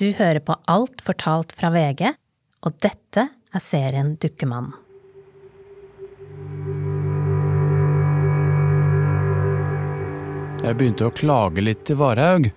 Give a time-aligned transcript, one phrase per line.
[0.00, 2.06] Du hører på Alt fortalt fra VG,
[2.64, 4.72] og dette er serien Dukkemannen.
[10.60, 12.48] Jeg begynte å klage litt til Varhaug.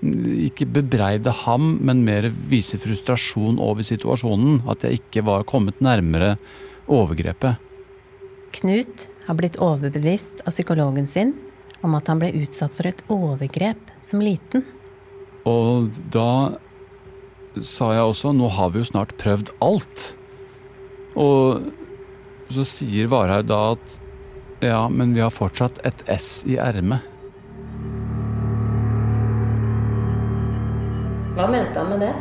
[0.00, 4.62] Ikke bebreide ham, men mer vise frustrasjon over situasjonen.
[4.72, 6.38] At jeg ikke var kommet nærmere
[6.88, 7.60] overgrepet.
[8.56, 11.34] Knut har blitt overbevist av psykologen sin
[11.84, 14.64] om at han ble utsatt for et overgrep som liten.
[15.48, 16.56] Og da
[17.66, 20.04] sa jeg også nå har vi jo snart prøvd alt.
[21.18, 21.68] Og
[22.52, 24.00] så sier Varhaug da at
[24.64, 27.04] ja, men vi har fortsatt et S i ermet.
[31.38, 32.14] Hva mente han med det?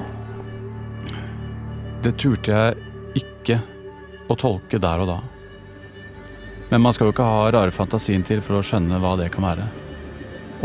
[2.05, 3.58] Det turte jeg ikke
[4.30, 5.17] å tolke der og da.
[6.69, 9.47] Men man skal jo ikke ha rare fantasien til for å skjønne hva det kan
[9.47, 9.66] være.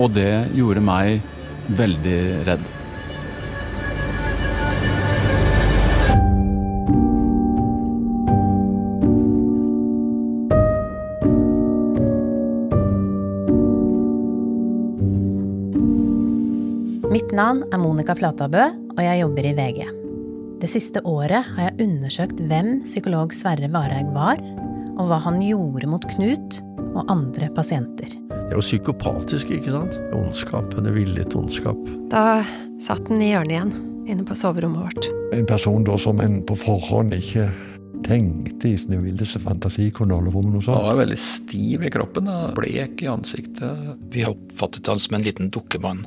[0.03, 1.23] Og det gjorde meg
[1.79, 2.71] veldig redd.
[18.03, 18.63] Monica Flatabø,
[18.97, 19.85] og jeg jobber i VG.
[20.59, 24.41] Det siste året har jeg undersøkt hvem psykolog Sverre Vareig var,
[24.99, 26.57] og hva han gjorde mot Knut
[26.97, 28.11] og andre pasienter.
[28.33, 29.95] Det er jo psykopatisk, ikke sant?
[30.19, 31.79] Ondskap, en villet ondskap.
[32.11, 32.43] Da
[32.83, 33.71] satt den i hjørnet igjen,
[34.11, 35.07] inne på soverommet vårt.
[35.39, 37.53] En person da som en på forhånd ikke
[38.03, 41.95] tenkte i sine villeste fantasi kunne holde på med noe Han var veldig stiv i
[41.95, 43.95] kroppen, blek i ansiktet.
[44.11, 46.03] Vi oppfattet han som en liten dukkemann.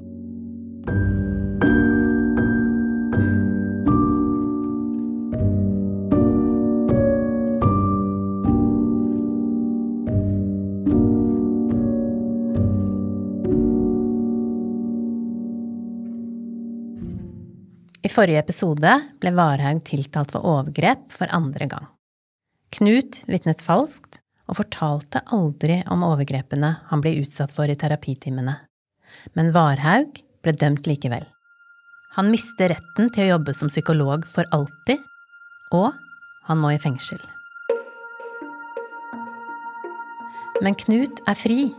[18.05, 21.87] I forrige episode ble Varhaug tiltalt for overgrep for andre gang.
[22.75, 28.59] Knut vitnet falskt og fortalte aldri om overgrepene han ble utsatt for i terapitimene.
[29.33, 31.25] Men Varhaug ble dømt likevel.
[32.15, 35.01] Han mister retten til å jobbe som psykolog for alltid,
[35.75, 35.89] og
[36.47, 37.19] han må i fengsel.
[40.63, 41.73] Men Knut er fri,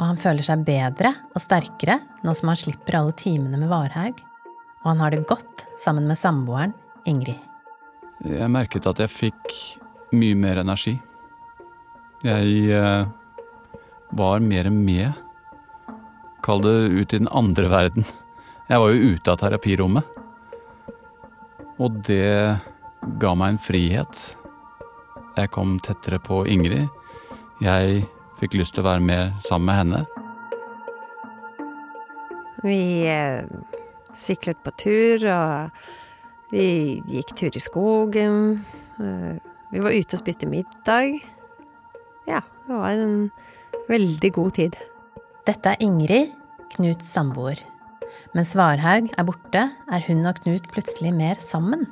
[0.00, 4.18] og han føler seg bedre og sterkere nå som han slipper alle timene med Varhaug,
[4.82, 6.74] og han har det godt sammen med samboeren
[7.06, 7.38] Ingrid.
[8.26, 9.54] Jeg merket at jeg fikk
[10.18, 10.96] mye mer energi.
[12.26, 13.06] Jeg eh,
[14.18, 15.22] var mer med.
[16.42, 18.06] Kall det ut i den andre verden.
[18.70, 20.18] Jeg var jo ute av terapirommet.
[21.82, 22.58] Og det
[23.18, 24.20] ga meg en frihet.
[25.36, 26.86] Jeg kom tettere på Ingrid.
[27.62, 28.04] Jeg
[28.38, 30.02] fikk lyst til å være mer sammen med henne.
[32.62, 32.78] Vi
[33.10, 33.42] eh,
[34.14, 38.62] syklet på tur, og vi gikk tur i skogen.
[39.02, 39.42] Eh,
[39.72, 41.18] vi var ute og spiste middag.
[42.28, 43.32] Ja, det var en
[43.90, 44.78] veldig god tid.
[45.48, 46.30] Dette er Ingrid,
[46.76, 47.71] Knuts samboer.
[48.32, 51.84] Mens Varhaug er borte, er hun og Knut plutselig mer sammen.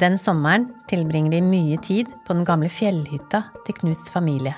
[0.00, 4.56] Den sommeren tilbringer de mye tid på den gamle fjellhytta til Knuts familie.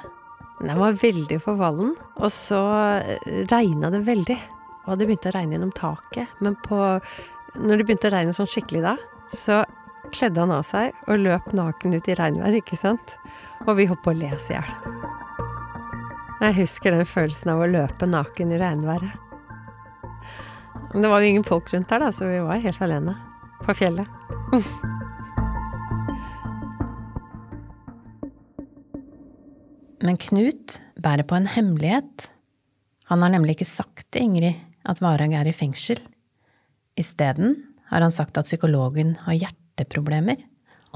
[0.59, 2.61] Den var veldig forvallen, og så
[3.53, 4.39] regna det veldig.
[4.87, 6.33] Og det begynte å regne gjennom taket.
[6.43, 6.79] Men på,
[7.61, 8.97] når det begynte å regne sånn skikkelig da,
[9.31, 9.61] så
[10.15, 13.15] kledde han av seg og løp naken ut i regnvær, ikke sant?
[13.67, 14.75] Og vi holdt på å le oss i hjel.
[16.41, 19.26] Jeg husker den følelsen av å løpe naken i regnværet.
[20.97, 23.13] Men det var jo ingen folk rundt der, da, så vi var helt alene.
[23.61, 24.09] På fjellet.
[30.01, 32.33] Men Knut bærer på en hemmelighet.
[33.13, 34.57] Han har nemlig ikke sagt til Ingrid
[34.89, 36.01] at Varhaug er i fengsel.
[36.97, 40.41] Isteden har han sagt at psykologen har hjerteproblemer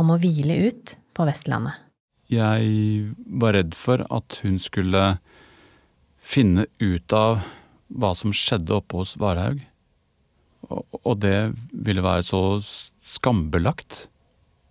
[0.00, 1.76] og må hvile ut på Vestlandet.
[2.32, 5.20] Jeg var redd for at hun skulle
[6.16, 7.44] finne ut av
[7.92, 9.60] hva som skjedde oppe hos Varhaug.
[10.68, 12.42] Og det ville være så
[13.02, 14.06] skambelagt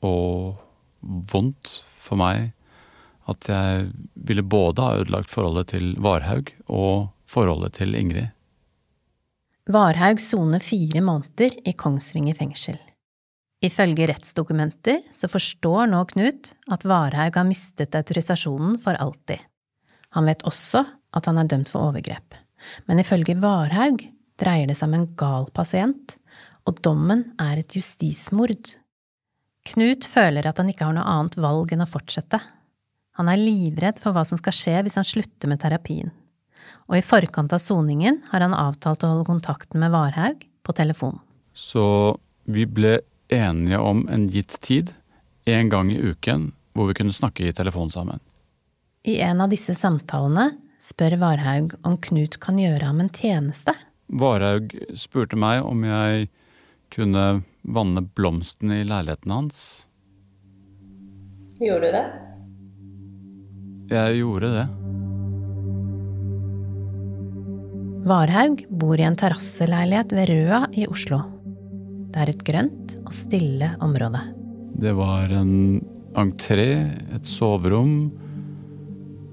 [0.06, 0.60] og
[1.02, 2.52] vondt for meg
[3.30, 8.32] at jeg ville både ha ødelagt forholdet til Varhaug og forholdet til Ingrid.
[9.70, 12.80] Varhaug soner fire måneder i Kongsvinger fengsel.
[13.62, 19.42] Ifølge rettsdokumenter så forstår nå Knut at Varhaug har mistet autorisasjonen for alltid.
[20.16, 22.38] Han vet også at han er dømt for overgrep.
[22.88, 24.02] Men ifølge Varhaug
[24.40, 26.16] dreier det seg om en gal pasient,
[26.68, 28.76] og dommen er et justismord.
[29.70, 32.40] Knut føler at han ikke har noe annet valg enn å fortsette.
[33.20, 36.14] Han er livredd for hva som skal skje hvis han slutter med terapien.
[36.90, 41.20] Og i forkant av soningen har han avtalt å holde kontakten med Varhaug på telefon.
[41.54, 42.18] Så
[42.50, 44.90] Vi ble enige om en gitt tid,
[45.46, 48.18] en gang i uken, hvor vi kunne snakke i telefon sammen.
[49.06, 50.48] I en av disse samtalene
[50.82, 53.76] spør Varhaug om Knut kan gjøre ham en tjeneste.
[54.10, 56.30] Varhaug spurte meg om jeg
[56.94, 59.62] kunne vanne blomstene i leiligheten hans.
[61.60, 62.06] Gjorde du det?
[63.90, 64.68] Jeg gjorde det.
[68.10, 71.20] Varhaug bor i en terrasseleilighet ved Røa i Oslo.
[72.10, 74.22] Det er et grønt og stille område.
[74.80, 75.82] Det var en
[76.18, 78.10] entré, et soverom,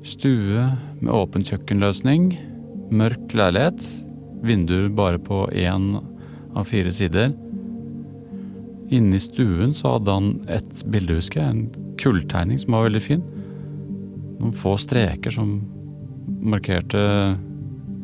[0.04, 0.66] stue
[1.00, 2.34] med åpen kjøkkenløsning,
[2.92, 3.86] mørk leilighet,
[4.48, 5.96] vinduer bare på én
[6.56, 7.32] av fire sider.
[8.94, 13.02] Inne i stuen så hadde han et bilde, husker jeg, en kulltegning som var veldig
[13.02, 13.24] fin.
[14.38, 15.58] Noen få streker som
[16.46, 17.02] markerte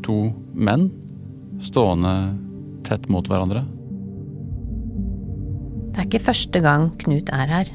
[0.02, 0.88] to menn
[1.62, 2.14] stående
[2.86, 3.62] tett mot hverandre.
[5.92, 7.70] Det er ikke første gang Knut er her.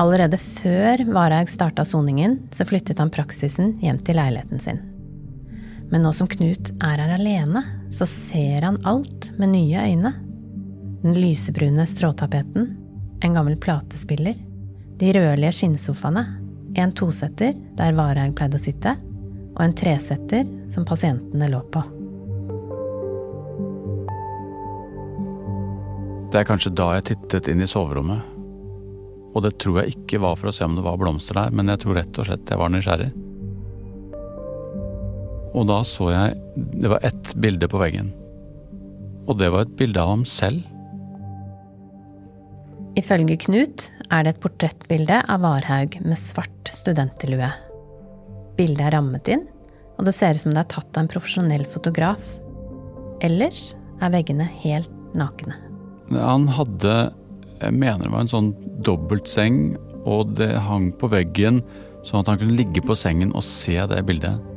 [0.00, 4.80] Allerede før Varhaug starta soningen, så flyttet han praksisen hjem til leiligheten sin.
[5.94, 7.60] Men nå som Knut er her alene,
[7.94, 10.10] så ser han alt med nye øyne.
[11.04, 12.64] Den lysebrune stråtapeten,
[13.22, 14.34] en gammel platespiller,
[14.98, 16.24] de rødlige skinnsofaene,
[16.74, 18.96] en tosetter der Varhaug pleide å sitte,
[19.54, 21.84] og en tresetter som pasientene lå på.
[26.34, 28.32] Det er kanskje da jeg tittet inn i soverommet.
[29.30, 31.70] Og det tror jeg ikke var for å se om det var blomster der, men
[31.70, 33.12] jeg tror rett og slett jeg var nysgjerrig.
[35.54, 36.38] Og da så jeg
[36.82, 38.12] Det var ett bilde på veggen.
[39.28, 40.62] Og det var et bilde av ham selv.
[42.98, 47.48] Ifølge Knut er det et portrettbilde av Varhaug med svart studentlue.
[48.58, 49.42] Bildet er rammet inn,
[49.98, 52.22] og det ser ut som det er tatt av en profesjonell fotograf.
[53.24, 55.56] Ellers er veggene helt nakne.
[56.12, 57.12] Han hadde
[57.62, 58.48] Jeg mener det var en sånn
[58.84, 61.62] dobbeltseng, og det hang på veggen
[62.04, 64.53] sånn at han kunne ligge på sengen og se det bildet.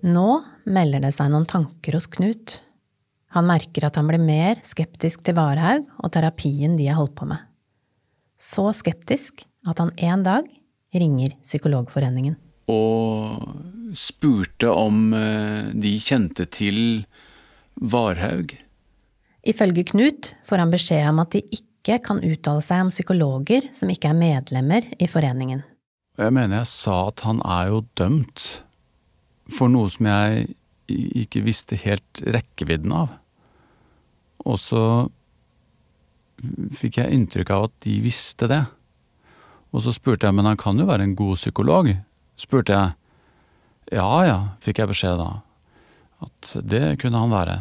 [0.00, 2.60] Nå melder det seg noen tanker hos Knut.
[3.36, 7.28] Han merker at han blir mer skeptisk til Varhaug og terapien de har holdt på
[7.28, 7.42] med.
[8.40, 10.48] Så skeptisk at han en dag
[10.96, 12.38] ringer Psykologforeningen.
[12.70, 13.44] Og
[13.98, 17.04] spurte om eh, de kjente til
[17.76, 18.54] Varhaug.
[19.46, 23.92] Ifølge Knut får han beskjed om at de ikke kan uttale seg om psykologer som
[23.92, 25.62] ikke er medlemmer i foreningen.
[26.20, 28.48] Jeg mener jeg sa at han er jo dømt
[29.54, 30.50] for noe som jeg
[30.90, 33.12] ikke visste helt rekkevidden av.
[34.48, 34.84] Og så
[36.76, 38.62] fikk jeg inntrykk av at de visste det.
[39.70, 41.92] Og så spurte jeg, men han kan jo være en god psykolog?
[42.40, 42.96] Spurte jeg.
[43.94, 45.30] Ja ja, fikk jeg beskjed da.
[46.24, 47.60] At det kunne han være.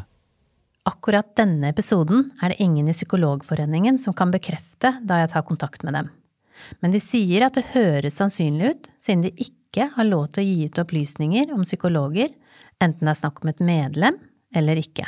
[0.89, 5.83] Akkurat denne episoden er det ingen i Psykologforeningen som kan bekrefte da jeg tar kontakt
[5.85, 6.09] med dem.
[6.81, 10.47] Men de sier at det høres sannsynlig ut, siden de ikke har lov til å
[10.47, 12.31] gi ut opplysninger om psykologer,
[12.81, 14.17] enten det er snakk om et medlem
[14.55, 15.05] eller ikke.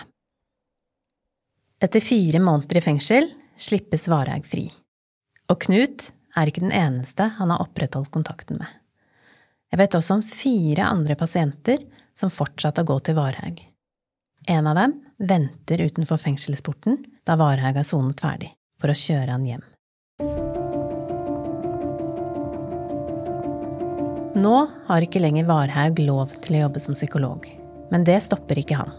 [1.82, 4.68] Etter fire måneder i fengsel slippes Vareig fri.
[5.50, 8.70] Og Knut er ikke den eneste han har opprettholdt kontakten med.
[9.72, 11.84] Jeg vet også om fire andre pasienter
[12.18, 13.62] som fortsatte å gå til Varhaug.
[14.52, 19.48] En av dem venter utenfor fengselsporten da Varhaug har sonet ferdig, for å kjøre han
[19.48, 20.51] hjem.
[24.32, 24.58] Nå
[24.88, 27.44] har ikke lenger Varhaug lov til å jobbe som psykolog,
[27.92, 28.94] men det stopper ikke han.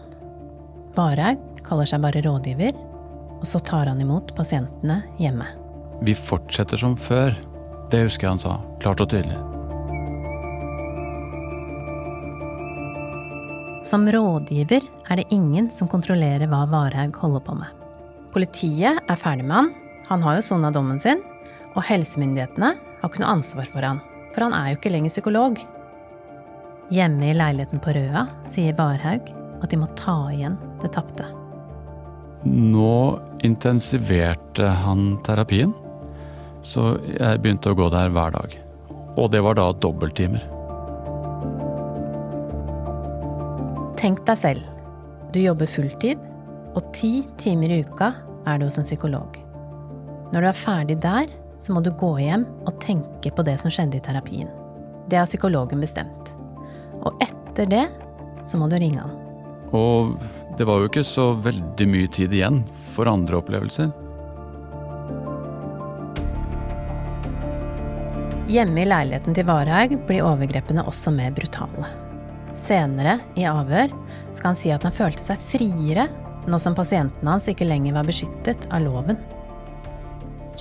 [0.93, 2.77] Varhaug kaller seg bare rådgiver,
[3.39, 5.47] og så tar han imot pasientene hjemme.
[6.05, 7.33] Vi fortsetter som før.
[7.89, 9.39] Det husker jeg han sa, klart og tydelig.
[13.89, 17.73] Som rådgiver er det ingen som kontrollerer hva Varhaug holder på med.
[18.37, 19.75] Politiet er ferdig med han,
[20.13, 21.25] han har jo sona dommen sin,
[21.73, 23.99] og helsemyndighetene har ikke noe ansvar for han,
[24.33, 25.61] for han er jo ikke lenger psykolog.
[26.93, 29.29] Hjemme i leiligheten på Røa sier Varhaug
[29.63, 31.29] at de må ta igjen det tapte.
[32.43, 35.71] Nå intensiverte han terapien,
[36.63, 38.57] så jeg begynte å gå der hver dag.
[39.15, 40.43] Og det var da dobbelttimer.
[43.99, 44.67] Tenk deg selv.
[45.31, 46.19] Du jobber fulltid,
[46.75, 48.11] og ti timer i uka
[48.49, 49.37] er du hos en psykolog.
[50.33, 51.29] Når du er ferdig der,
[51.63, 54.49] så må du gå hjem og tenke på det som skjedde i terapien.
[55.07, 56.33] Det har psykologen bestemt.
[57.03, 57.83] Og etter det
[58.47, 59.15] så må du ringe han.
[59.73, 60.15] Og
[60.59, 62.61] det var jo ikke så veldig mye tid igjen
[62.93, 63.91] for andre opplevelser.
[68.53, 71.87] Hjemme i leiligheten til Varhaug blir overgrepene også mer brutale.
[72.53, 73.89] Senere, i avhør,
[74.35, 76.05] skal han si at han følte seg friere
[76.45, 79.17] nå som pasienten hans ikke lenger var beskyttet av loven.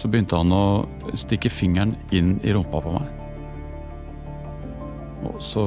[0.02, 0.82] Så begynte han å
[1.14, 3.06] stikke fingeren inn i rumpa på meg.
[5.30, 5.62] Og så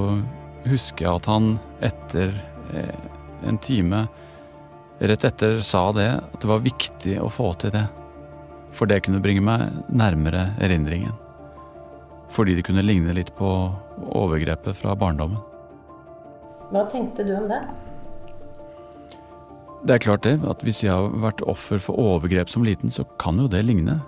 [0.66, 1.54] husker jeg at han
[1.88, 2.34] etter
[2.76, 3.06] eh,
[3.48, 4.02] en time
[5.00, 7.86] rett etter sa det, at det var viktig å få til det.
[8.76, 11.16] For det kunne bringe meg nærmere erindringen.
[12.32, 13.50] Fordi det kunne ligne litt på
[14.12, 15.40] overgrepet fra barndommen.
[16.74, 17.62] Hva tenkte du om det?
[19.86, 23.06] Det er klart det, at hvis jeg har vært offer for overgrep som liten, så
[23.22, 24.00] kan jo det ligne.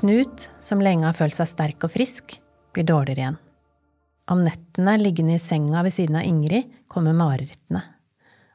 [0.00, 2.38] Knut, som lenge har følt seg sterk og frisk,
[2.72, 3.34] blir dårligere igjen.
[4.32, 7.82] Om nettene liggende i senga ved siden av Ingrid kommer marerittene,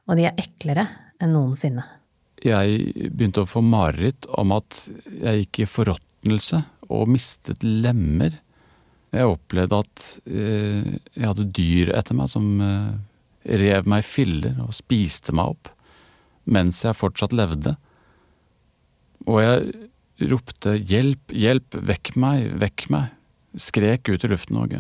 [0.10, 0.88] og de er eklere
[1.22, 1.86] enn noensinne.
[2.42, 8.40] Jeg begynte å få mareritt om at jeg gikk i forråtnelse og mistet lemmer.
[9.14, 12.94] Jeg opplevde at eh, jeg hadde dyr etter meg som eh,
[13.62, 15.70] rev meg i filler og spiste meg opp,
[16.50, 17.78] mens jeg fortsatt levde.
[19.30, 23.12] Og jeg ropte hjelp, hjelp, vekk meg, vekk meg,
[23.60, 24.76] skrek ut i luften og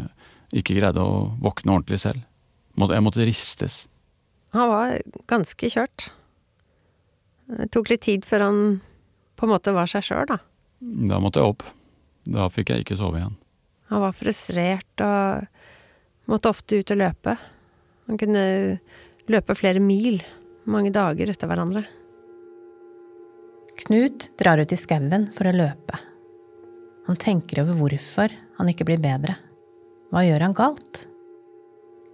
[0.55, 2.23] ikke greide å våkne ordentlig selv.
[2.75, 3.85] Jeg måtte ristes.
[4.55, 4.97] Han var
[5.31, 6.09] ganske kjørt.
[7.45, 8.61] Det tok litt tid før han
[9.35, 10.39] på en måte var seg sjøl, da.
[10.79, 11.65] Da måtte jeg opp.
[12.25, 13.35] Da fikk jeg ikke sove igjen.
[13.91, 17.35] Han var frustrert og måtte ofte ut og løpe.
[18.09, 18.45] Han kunne
[19.31, 20.21] løpe flere mil
[20.69, 21.83] mange dager etter hverandre.
[23.75, 25.99] Knut drar ut i skauen for å løpe.
[27.05, 29.35] Han tenker over hvorfor han ikke blir bedre.
[30.13, 31.05] Hva gjør han galt?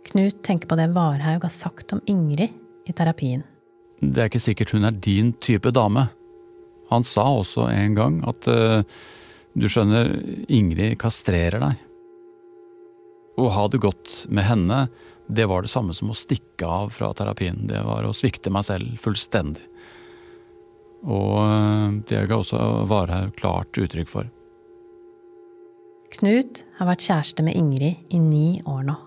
[0.09, 2.55] Knut tenker på det Varhaug har sagt om Ingrid
[2.89, 3.43] i terapien.
[4.01, 6.07] Det er ikke sikkert hun er din type dame.
[6.89, 8.81] Han sa også en gang at uh,
[9.53, 10.09] du skjønner,
[10.49, 11.87] Ingrid kastrerer deg.
[13.39, 14.85] Å ha det godt med henne,
[15.31, 17.61] det var det samme som å stikke av fra terapien.
[17.69, 19.63] Det var å svikte meg selv fullstendig.
[21.01, 24.29] Og uh, det ga også Varhaug klart uttrykk for.
[26.11, 28.97] Knut har vært kjæreste med Ingrid i ni år nå.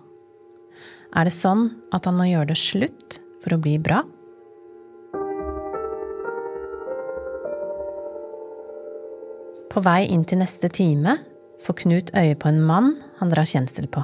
[1.14, 4.00] Er det sånn at han må gjøre det slutt for å bli bra?
[9.70, 11.18] På vei inn til neste time
[11.64, 14.02] får Knut øye på en mann han drar kjensel på.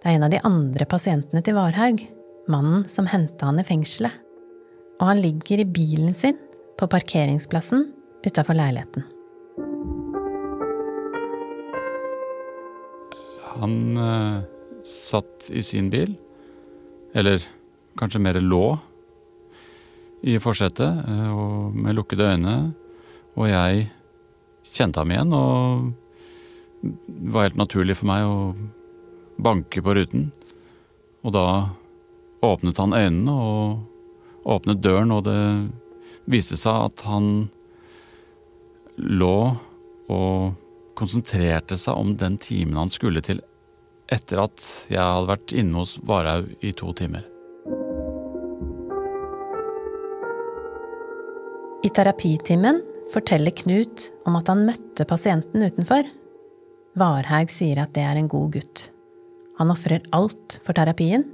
[0.00, 2.00] Det er en av de andre pasientene til Varhaug,
[2.50, 4.14] mannen som henta han i fengselet.
[5.00, 6.38] Og han ligger i bilen sin
[6.82, 7.84] på parkeringsplassen
[8.26, 9.04] utafor leiligheten.
[13.54, 14.38] Han eh,
[14.84, 16.16] satt i sin bil,
[17.14, 17.44] eller
[18.00, 18.78] kanskje mer lå,
[20.26, 22.54] i forsetet eh, med lukkede øyne,
[23.38, 23.86] og jeg
[24.66, 25.92] kjente ham igjen, og
[26.82, 28.40] det var helt naturlig for meg å
[29.42, 30.32] banke på ruten.
[31.22, 31.46] Og da
[32.42, 35.38] åpnet han øynene og åpnet døren, og det
[36.30, 37.28] viste seg at han
[38.96, 39.36] lå
[40.12, 40.52] og
[40.98, 43.40] konsentrerte seg om den timen han skulle til
[44.12, 44.62] etter at
[44.92, 47.24] jeg hadde vært inne hos Varhaug i to timer.
[51.82, 56.06] I terapitimen forteller Knut om at han møtte pasienten utenfor.
[56.98, 58.90] Varhaug sier at det er en god gutt.
[59.58, 61.24] Han ofrer alt for terapien,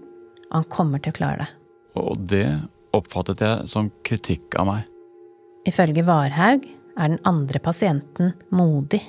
[0.52, 1.50] han kommer til å klare det.
[1.99, 2.47] Og det
[2.97, 4.87] oppfattet jeg som kritikk av meg.
[5.68, 6.64] Ifølge Varhaug
[6.99, 9.02] er den andre pasienten modig.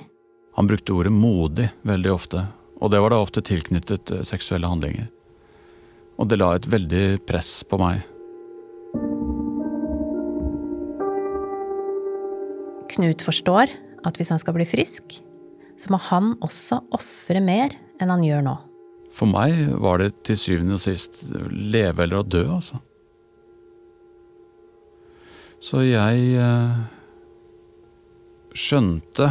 [0.58, 2.44] Han brukte ordet modig veldig ofte,
[2.80, 5.08] og det var da ofte tilknyttet eh, seksuelle handlinger.
[6.20, 8.02] Og det la et veldig press på meg.
[12.90, 13.70] Knut forstår
[14.04, 15.14] at hvis han skal bli frisk,
[15.80, 18.56] så må han også ofre mer enn han gjør nå.
[19.14, 22.82] For meg var det til syvende og sist leve eller å dø, altså.
[25.60, 26.76] Så jeg eh,
[28.56, 29.28] skjønte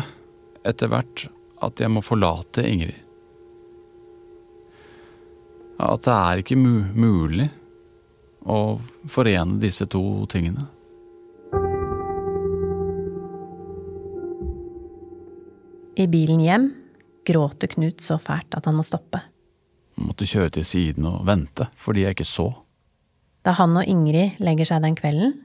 [0.67, 1.25] etter hvert
[1.65, 3.00] at jeg må forlate Ingrid.
[5.79, 7.48] At det er ikke mulig
[8.45, 8.77] å
[9.09, 10.67] forene disse to tingene.
[16.00, 16.69] I bilen hjem
[17.27, 19.19] gråter Knut så fælt at han må stoppe.
[19.98, 22.51] Jeg måtte kjøre til siden og vente fordi jeg ikke så.
[23.43, 25.39] Da han og Ingrid legger seg den kvelden,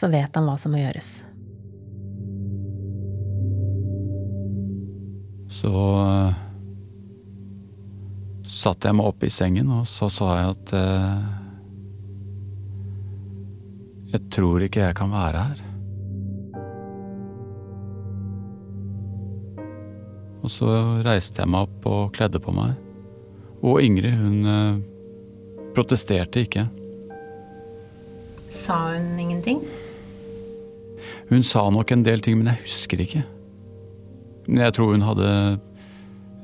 [0.00, 1.08] så vet han hva som må gjøres.
[5.52, 6.38] Så uh,
[8.48, 11.36] satte jeg meg opp i sengen, og så sa jeg at uh,
[14.10, 15.60] Jeg tror ikke jeg kan være her.
[20.40, 20.70] Og Og så
[21.04, 22.72] reiste jeg meg opp og kledde på meg.
[23.60, 24.80] Og Ingrid, hun uh,
[25.76, 26.64] protesterte ikke.
[28.50, 29.60] Sa hun ingenting?
[31.30, 33.22] Hun sa nok en del ting, men jeg husker ikke.
[34.48, 35.28] Men jeg tror hun hadde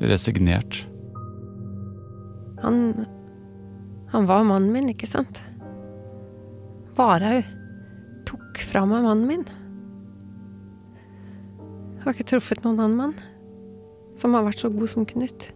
[0.00, 0.84] resignert.
[2.62, 3.06] Han
[4.12, 5.40] Han var mannen min, ikke sant?
[6.96, 7.44] Varhaug
[8.24, 9.42] tok fra meg mannen min.
[11.96, 13.16] Jeg har ikke truffet noen annen mann
[14.16, 15.50] som har vært så god som Knut.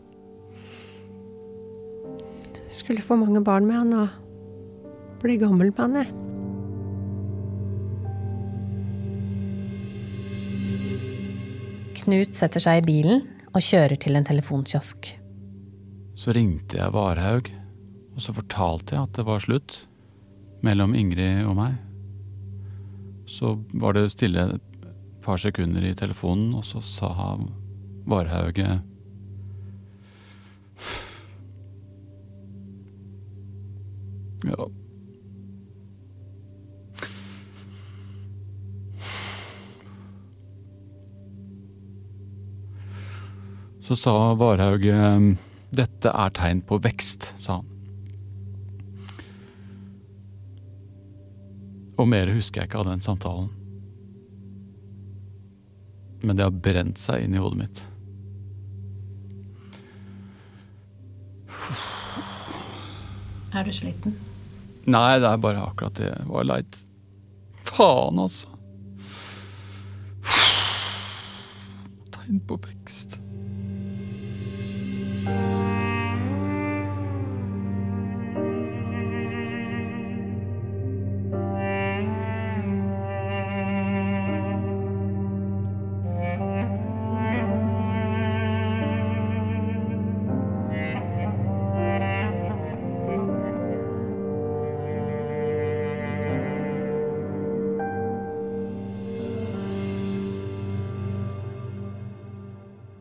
[2.67, 6.30] Jeg skulle få mange barn med han og bli gammel med han, jeg.
[12.01, 15.11] Knut setter seg i bilen og kjører til en telefonkiosk.
[16.17, 17.51] Så ringte jeg Varhaug,
[18.15, 19.77] og så fortalte jeg at det var slutt
[20.65, 21.79] mellom Ingrid og meg.
[23.29, 24.87] Så var det stille et
[25.25, 27.13] par sekunder i telefonen, og så sa
[28.09, 28.81] Varhauge
[34.41, 34.80] Ja.
[43.91, 45.33] Så sa Varhaug ehm,
[45.75, 47.71] dette er tegn på vekst, sa han.
[51.99, 53.49] Og mer husker jeg ikke av den samtalen.
[56.23, 57.81] Men det har brent seg inn i hodet mitt.
[63.59, 64.15] Er du sliten?
[64.87, 66.79] Nei, det er bare akkurat det var leit.
[67.73, 68.55] Faen, altså.
[72.15, 73.19] Tegn på vekst.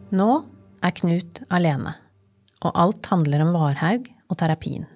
[0.10, 0.44] Nå
[0.82, 1.94] er Knut alene,
[2.66, 4.88] og alt handler om Varhaug og terapien.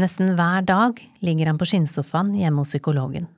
[0.00, 3.30] Nesten hver dag ligger han på skinnsofaen hjemme hos psykologen.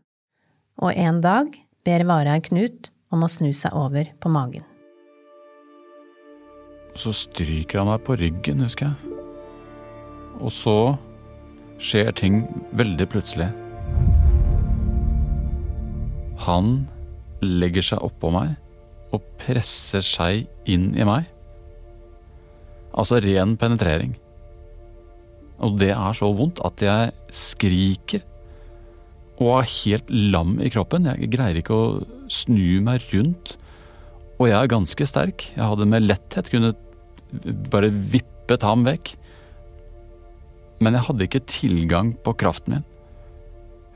[0.83, 1.53] Og en dag
[1.87, 4.67] ber Varhaug Knut om å snu seg over på magen.
[6.99, 9.15] Så stryker han meg på ryggen, husker jeg.
[10.43, 10.77] Og så
[11.79, 12.43] skjer ting
[12.79, 13.53] veldig plutselig.
[16.43, 16.89] Han
[17.43, 18.57] legger seg oppå meg
[19.15, 21.31] og presser seg inn i meg.
[22.99, 24.17] Altså ren penetrering.
[25.63, 28.25] Og det er så vondt at jeg skriker
[29.39, 31.07] og er helt lam i kroppen.
[31.07, 31.89] Jeg greier ikke å
[32.33, 33.55] snu meg rundt.
[34.39, 35.47] Og jeg er ganske sterk.
[35.55, 36.79] Jeg hadde med letthet kunnet
[37.71, 39.13] bare vippet ham vekk.
[40.83, 42.87] Men jeg hadde ikke tilgang på kraften min.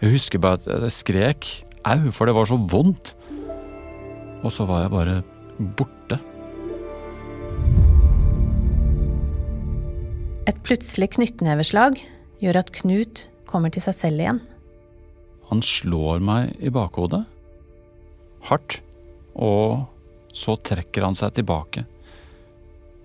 [0.02, 1.50] Jeg husker bare at jeg skrek
[1.86, 3.14] au, for det var så vondt.
[4.42, 5.20] Og så var jeg bare
[5.78, 6.18] borte.
[10.42, 12.00] Et plutselig knyttneveslag
[12.42, 14.40] gjør at Knut kommer til seg selv igjen.
[15.52, 17.20] Han slår meg i bakhodet.
[18.48, 18.80] Hardt.
[19.38, 19.84] Og
[20.34, 21.84] så trekker han seg tilbake.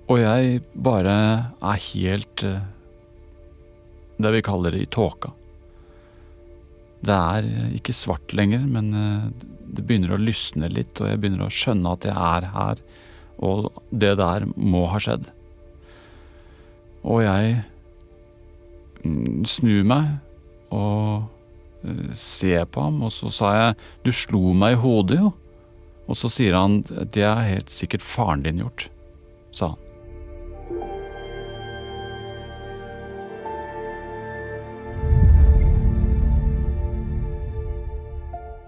[0.09, 1.13] Og jeg bare
[1.59, 2.63] er helt eh,
[4.17, 5.35] Det vi kaller det i tåka.
[7.05, 7.47] Det er
[7.77, 9.31] ikke svart lenger, men eh,
[9.77, 12.85] det begynner å lysne litt, og jeg begynner å skjønne at jeg er her,
[13.45, 15.29] og det der må ha skjedd.
[17.07, 17.61] Og jeg
[19.05, 20.17] mm, snur meg
[20.75, 21.23] og
[21.87, 25.31] eh, ser på ham, og så sa jeg 'du slo meg i hodet', jo.
[26.07, 28.89] Og så sier han 'det er helt sikkert faren din gjort',
[29.51, 29.79] sa han.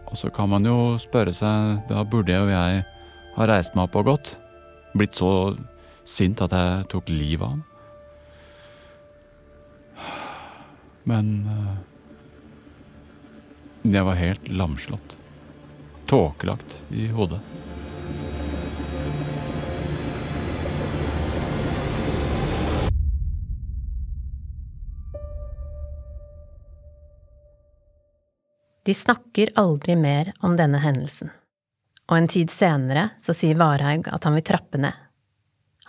[0.10, 2.84] Og så kan man jo spørre seg, da burde jo jeg
[3.36, 4.39] ha reist meg opp og gått.
[4.97, 5.56] Blitt så
[6.04, 7.68] sint at jeg tok livet av ham.
[11.04, 11.78] Men eh,
[13.94, 15.18] jeg var helt lamslått.
[16.06, 17.40] Tåkelagt i hodet.
[28.90, 31.30] De snakker aldri mer om denne hendelsen.
[32.10, 34.96] Og en tid senere så sier Varhaug at han vil trappe ned.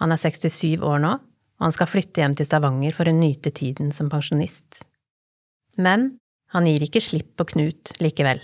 [0.03, 3.53] Han er 67 år nå, og han skal flytte hjem til Stavanger for å nyte
[3.57, 4.83] tiden som pensjonist.
[5.81, 6.11] Men
[6.53, 8.41] han gir ikke slipp på Knut likevel.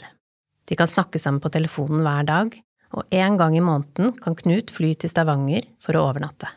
[0.66, 2.54] De kan snakke sammen på telefonen hver dag,
[2.96, 6.48] og en gang i måneden kan Knut fly til Stavanger for å overnatte.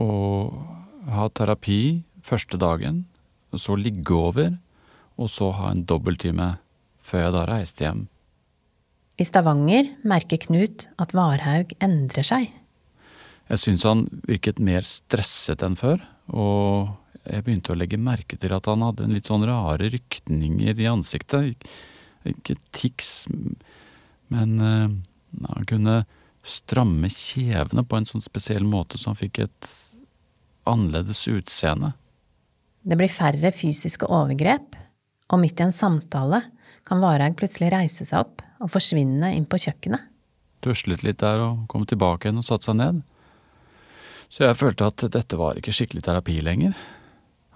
[0.00, 0.56] Og
[1.12, 3.04] ha terapi første dagen,
[3.56, 4.54] så ligge over,
[5.20, 6.54] og så ha en dobbelttime
[7.04, 8.06] før jeg da reiste hjem.
[9.20, 12.48] I Stavanger merker Knut at Varhaug endrer seg.
[13.50, 16.94] Jeg syns han virket mer stresset enn før, og
[17.26, 20.88] jeg begynte å legge merke til at han hadde en litt sånn rare rykninger i
[20.88, 21.68] ansiktet.
[22.28, 23.28] Ikke tics,
[24.32, 24.88] men uh,
[25.50, 26.02] han kunne
[26.46, 29.70] stramme kjevene på en sånn spesiell måte så han fikk et
[30.68, 31.92] annerledes utseende.
[32.80, 34.76] Det blir færre fysiske overgrep,
[35.30, 36.42] og midt i en samtale
[36.88, 40.06] kan Varhaug plutselig reise seg opp og forsvinne inn på kjøkkenet.
[40.64, 43.02] Tuslet litt der og kom tilbake igjen og satte seg ned.
[44.30, 46.76] Så jeg følte at dette var ikke skikkelig terapi lenger.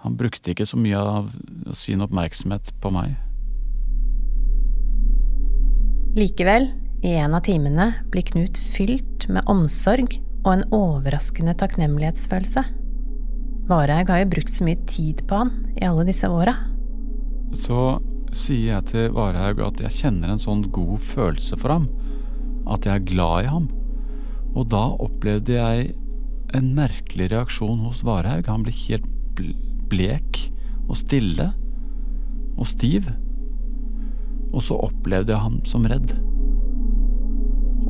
[0.05, 1.31] Han brukte ikke så mye av
[1.73, 3.15] sin oppmerksomhet på meg.
[6.15, 6.69] Likevel,
[7.03, 12.63] i en av timene blir Knut fylt med omsorg og en overraskende takknemlighetsfølelse.
[13.65, 16.53] Vareig har jo brukt så mye tid på han i alle disse åra.
[17.57, 17.97] Så
[18.35, 21.89] sier jeg til Varhaug at jeg kjenner en sånn god følelse for ham.
[22.69, 23.67] At jeg er glad i ham.
[24.53, 25.95] Og da opplevde jeg
[26.55, 28.45] en merkelig reaksjon hos Varhaug.
[28.53, 29.09] Han ble helt
[29.91, 30.39] blek
[30.87, 31.51] og stille
[32.55, 33.09] og stiv.
[34.55, 36.15] Og så opplevde jeg ham som redd.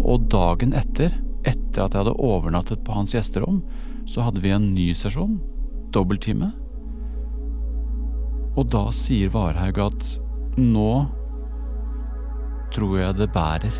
[0.06, 1.14] Og dagen etter,
[1.46, 3.62] etter at jeg hadde overnattet på hans gjesterom,
[4.10, 5.40] så hadde vi en ny sesjon,
[5.94, 6.52] dobbelttime.
[8.56, 10.10] Og da sier Varhaug at
[10.62, 10.92] nå
[12.76, 13.78] tror jeg det bærer.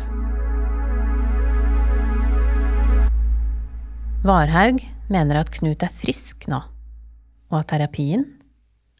[4.26, 6.58] Varhaug mener at Knut er frisk nå,
[7.50, 8.24] og at terapien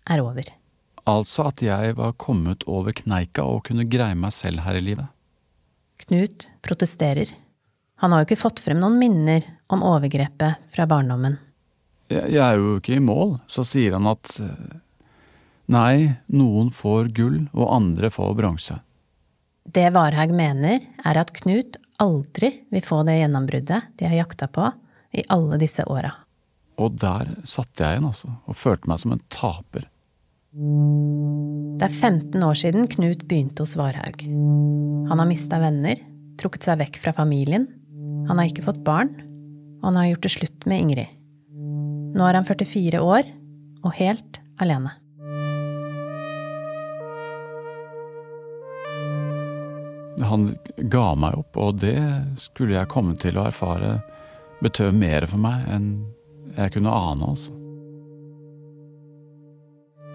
[0.07, 0.49] er over.
[1.07, 5.07] Altså at jeg var kommet over kneika og kunne greie meg selv her i livet.
[6.07, 7.31] Knut protesterer.
[8.03, 11.39] Han har jo ikke fått frem noen minner om overgrepet fra barndommen.
[12.11, 14.35] Jeg, jeg er jo ikke i mål, så sier han at
[15.73, 18.79] nei, noen får gull og andre får bronse.
[19.67, 24.69] Det Varhaug mener, er at Knut aldri vil få det gjennombruddet de har jakta på
[25.17, 26.13] i alle disse åra.
[26.77, 29.87] Og der satt jeg igjen, altså, og følte meg som en taper.
[31.77, 34.23] Det er 15 år siden Knut begynte hos Varhaug.
[35.09, 36.01] Han har mista venner,
[36.41, 37.69] trukket seg vekk fra familien,
[38.29, 39.13] han har ikke fått barn,
[39.81, 41.13] og han har gjort det slutt med Ingrid.
[42.17, 43.29] Nå er han 44 år
[43.85, 44.95] og helt alene.
[50.27, 50.49] Han
[50.91, 52.01] ga meg opp, og det
[52.41, 53.99] skulle jeg komme til å erfare
[54.65, 55.91] betød mer for meg enn
[56.57, 57.53] jeg kunne ane, altså.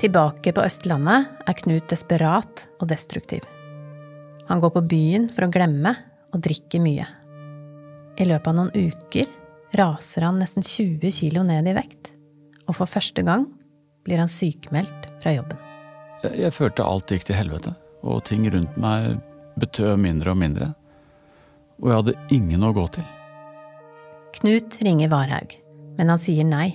[0.02, 3.46] Tilbake på Østlandet er Knut desperat og destruktiv.
[4.50, 5.94] Han går på byen for å glemme
[6.34, 7.06] og drikker mye.
[8.18, 9.30] I løpet av noen uker
[9.78, 12.16] raser han nesten 20 kilo ned i vekt,
[12.66, 13.46] og for første gang
[14.08, 15.62] blir han sykemeldt fra jobben.
[16.26, 19.20] Jeg, jeg følte alt gikk til helvete, og ting rundt meg
[19.62, 20.74] betød mindre og mindre.
[21.82, 23.06] Og jeg hadde ingen å gå til.
[24.42, 25.56] Knut ringer Varhaug,
[26.02, 26.72] men han sier nei.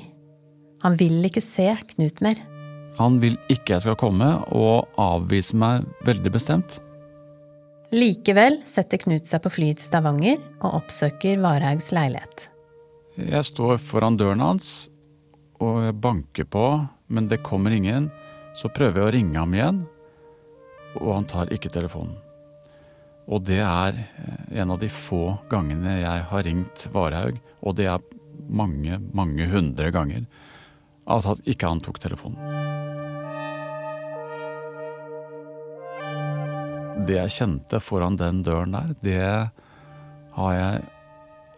[0.86, 2.38] Han vil ikke se Knut mer.
[2.96, 6.76] Han vil ikke jeg skal komme, og avviser meg veldig bestemt.
[7.90, 12.46] Likevel setter Knut seg på flyet til Stavanger og oppsøker Varhaugs leilighet.
[13.18, 14.86] Jeg står foran døren hans,
[15.58, 16.66] og jeg banker på,
[17.10, 18.12] men det kommer ingen.
[18.54, 19.80] Så prøver jeg å ringe ham igjen,
[21.00, 22.14] og han tar ikke telefonen.
[23.26, 27.88] Og det er eh, en av de få gangene jeg har ringt Varhaug, og det
[27.90, 28.15] er
[28.48, 30.26] mange, mange hundre ganger,
[31.06, 32.40] at ikke han tok telefonen.
[37.06, 39.20] Det jeg kjente foran den døren der, det
[40.36, 40.86] har jeg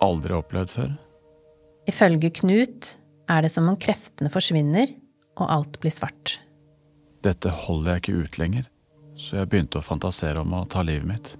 [0.05, 0.91] aldri opplevd før.
[1.88, 2.97] Ifølge Knut
[3.31, 4.93] er det som om kreftene forsvinner
[5.38, 6.38] og alt blir svart.
[7.25, 8.69] Dette holder jeg ikke ut lenger,
[9.19, 11.38] så jeg begynte å fantasere om å ta livet mitt.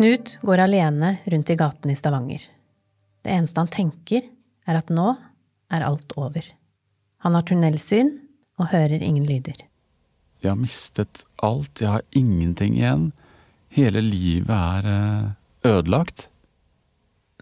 [0.00, 2.40] Knut går alene rundt i gatene i Stavanger.
[3.20, 4.22] Det eneste han tenker,
[4.64, 5.10] er at nå
[5.68, 6.46] er alt over.
[7.20, 8.14] Han har tunnelsyn
[8.56, 9.58] og hører ingen lyder.
[10.40, 13.10] Jeg har mistet alt, jeg har ingenting igjen.
[13.76, 16.30] Hele livet er eh, ødelagt.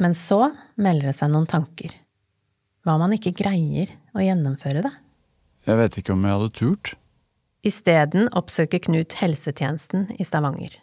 [0.03, 1.95] Men så melder det seg noen tanker.
[2.83, 4.95] Hva om han ikke greier å gjennomføre det?
[5.71, 6.95] Jeg vet ikke om jeg hadde turt.
[7.63, 10.75] Isteden oppsøker Knut helsetjenesten i Stavanger.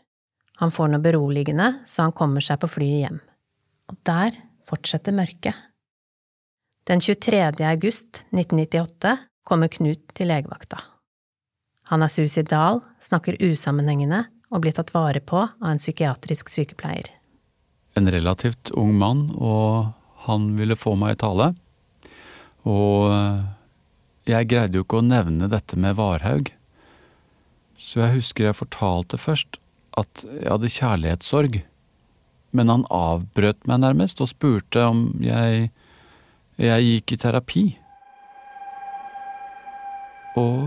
[0.62, 3.22] Han får noe beroligende, så han kommer seg på flyet hjem.
[3.92, 4.38] Og der
[4.70, 5.56] fortsetter mørket.
[6.86, 7.42] Den 23.
[7.66, 10.80] august 1998 kommer Knut til legevakta.
[11.90, 17.10] Han er suicidal, snakker usammenhengende og blir tatt vare på av en psykiatrisk sykepleier.
[17.98, 19.92] En relativt ung mann, og
[20.26, 21.52] han ville få meg i tale.
[22.66, 23.44] Og eh,
[24.32, 26.50] jeg greide jo ikke å nevne dette med Varhaug.
[27.78, 29.60] Så jeg husker jeg fortalte først
[30.00, 31.58] at jeg hadde kjærlighetssorg.
[32.56, 35.70] Men han avbrøt meg nærmest og spurte om jeg,
[36.62, 37.66] jeg gikk i terapi.
[40.40, 40.64] Og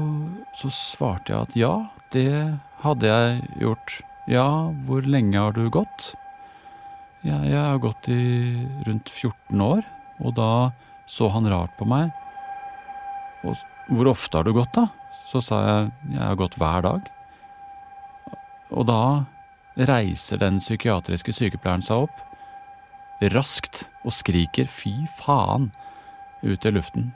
[0.56, 1.74] så svarte jeg at ja,
[2.12, 2.28] det
[2.82, 3.98] hadde jeg gjort.
[4.28, 4.48] Ja,
[4.88, 6.12] hvor lenge har du gått?
[7.26, 8.20] Ja, jeg har gått i
[8.86, 9.82] rundt 14 år,
[10.22, 10.50] og da
[11.08, 12.12] så han rart på meg.
[13.48, 13.56] Og
[13.88, 14.88] hvor ofte har du gått, da?
[15.28, 17.08] Så sa jeg jeg har gått hver dag.
[18.70, 19.24] Og da
[19.88, 22.24] reiser den psykiatriske sykepleieren seg opp,
[23.35, 25.70] raskt, og skriker fy faen
[26.42, 27.11] ut i luften.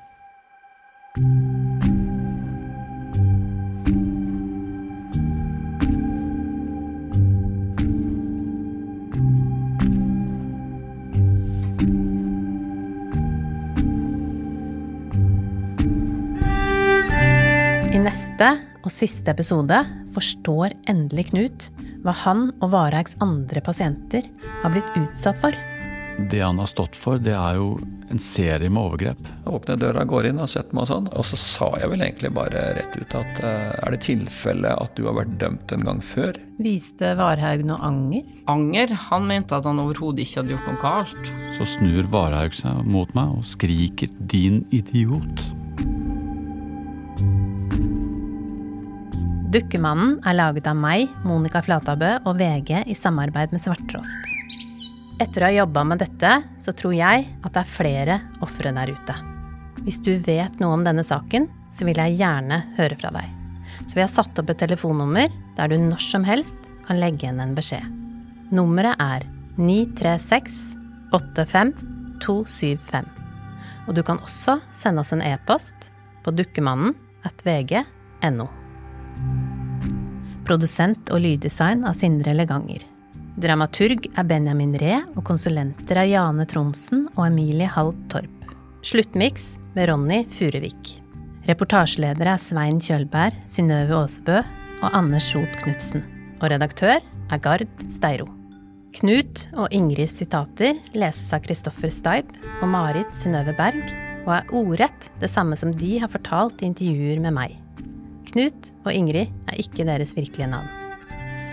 [17.93, 19.79] I neste og siste episode
[20.15, 21.69] forstår endelig Knut
[22.03, 24.27] hva han og Varhaugs andre pasienter
[24.63, 25.55] har blitt utsatt for.
[26.31, 27.79] Det han har stått for, det er jo
[28.13, 29.21] en serie med overgrep.
[29.25, 31.07] Jeg åpner døra, går inn og setter meg og sånn.
[31.17, 34.93] Og så sa jeg vel egentlig bare rett ut at eh, er det tilfelle at
[34.99, 36.37] du har vært dømt en gang før?
[36.63, 38.29] Viste Varhaug noe anger?
[38.53, 38.93] Anger?
[39.09, 41.35] Han mente at han overhodet ikke hadde gjort noe galt.
[41.57, 45.62] Så snur Varhaug seg mot meg og skriker 'din idiot'.
[49.53, 54.31] Dukkemannen er laget av meg, Monica Flatabø og VG i samarbeid med Svarttrost.
[55.21, 56.31] Etter å ha jobba med dette,
[56.63, 59.17] så tror jeg at det er flere ofre der ute.
[59.83, 63.29] Hvis du vet noe om denne saken, så vil jeg gjerne høre fra deg.
[63.85, 67.45] Så vi har satt opp et telefonnummer der du når som helst kan legge igjen
[67.45, 67.85] en beskjed.
[68.57, 69.29] Nummeret er
[69.61, 70.79] 936
[71.13, 71.77] 85
[72.25, 73.13] 275.
[73.85, 75.91] Og du kan også sende oss en e-post
[76.25, 76.97] på dukkemannen
[77.29, 78.49] at vg.no.
[80.53, 82.83] Produsent og lyddesign av Sindre Leganger.
[83.41, 88.51] Dramaturg er Benjamin Ree, og konsulenter er Jane Tronsen og Emilie Hall Torp.
[88.85, 90.91] Sluttmiks med Ronny Furevik.
[91.49, 96.05] Reportasjeledere er Svein Kjølberg, Synnøve Aasebø og Anders Schot Knutsen.
[96.43, 98.29] Og redaktør er Gard Steiro.
[98.99, 103.81] Knut og Ingrids sitater leses av Kristoffer Steib og Marit Synnøve Berg,
[104.27, 107.62] og er ordrett det samme som de har fortalt i intervjuer med meg.
[108.33, 110.71] Knut og Ingrid er ikke deres virkelige navn.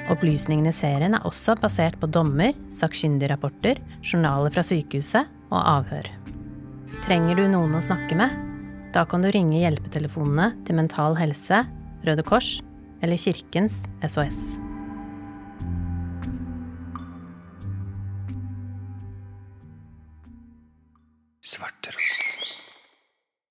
[0.10, 6.08] Opplysningene i serien er også basert på dommer, sakkyndigrapporter, journaler fra sykehuset og avhør.
[7.04, 8.34] Trenger du noen å snakke med?
[8.96, 11.62] Da kan du ringe hjelpetelefonene til Mental Helse,
[12.08, 12.58] Røde Kors
[13.04, 14.58] eller Kirkens SOS.
[21.44, 21.99] Svarterost.